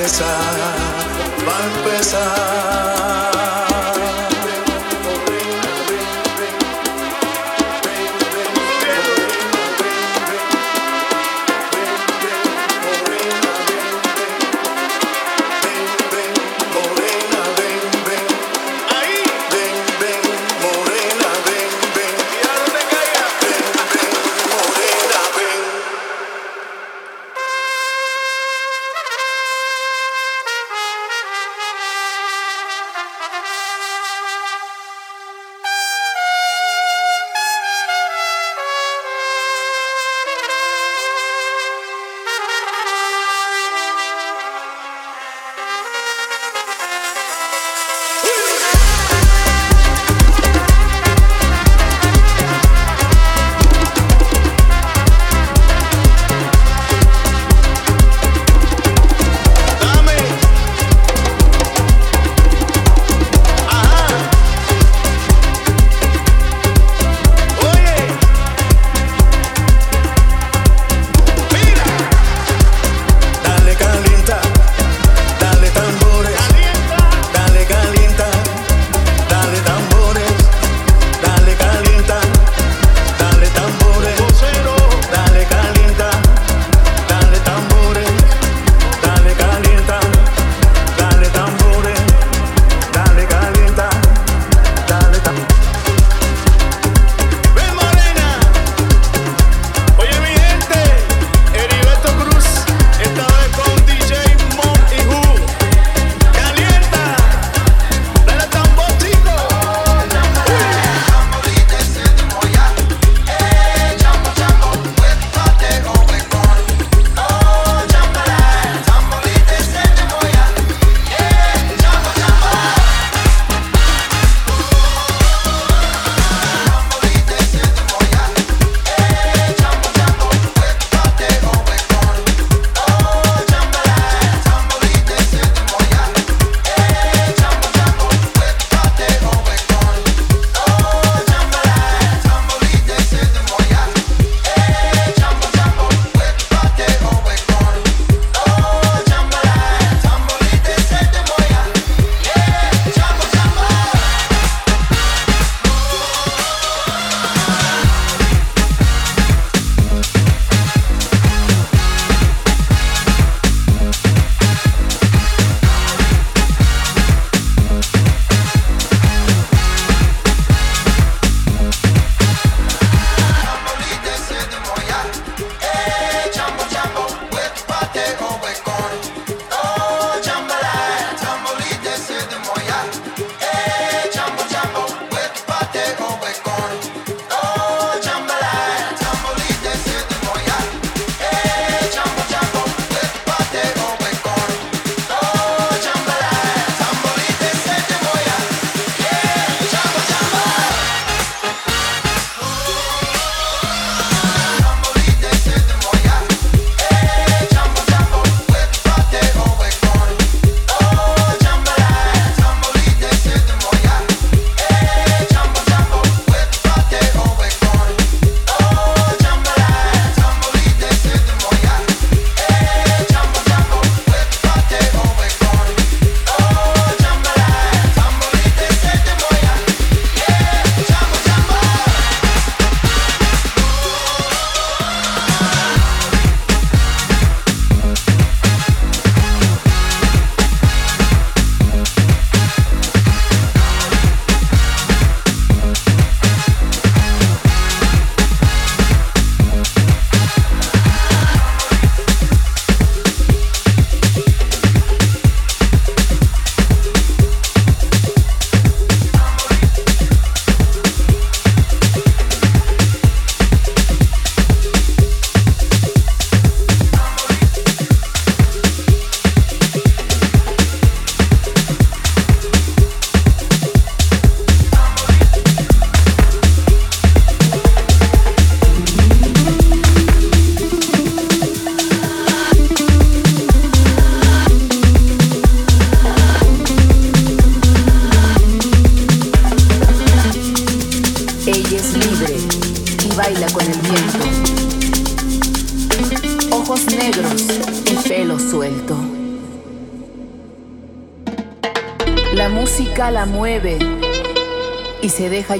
empezar, 0.00 0.26
va 1.46 1.58
a 1.58 1.66
empezar. 1.66 3.29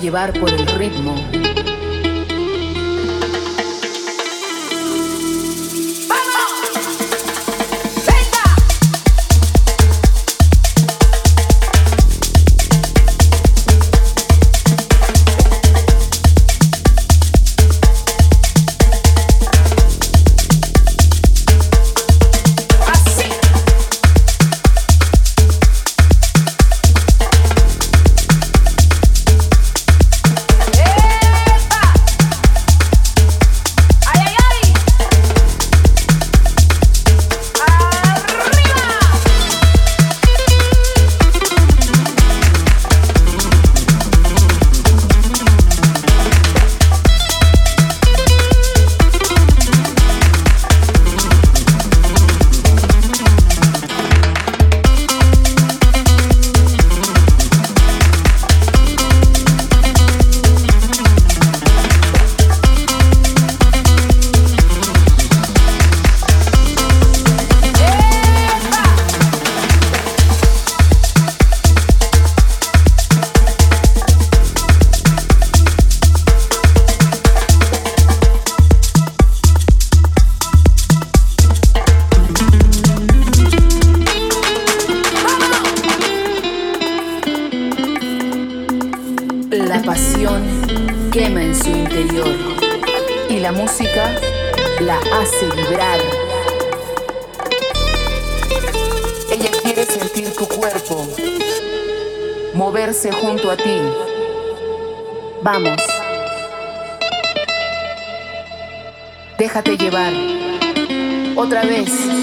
Llevar 0.00 0.32
por 0.32 0.59
Déjate 109.40 109.78
llevar. 109.78 110.12
Otra 111.34 111.62
vez. 111.62 112.19